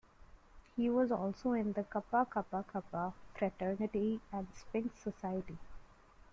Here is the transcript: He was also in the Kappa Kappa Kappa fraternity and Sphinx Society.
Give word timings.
He 0.75 0.89
was 0.89 1.11
also 1.11 1.51
in 1.51 1.73
the 1.73 1.83
Kappa 1.83 2.25
Kappa 2.25 2.65
Kappa 2.73 3.13
fraternity 3.37 4.19
and 4.33 4.47
Sphinx 4.51 4.97
Society. 4.97 5.59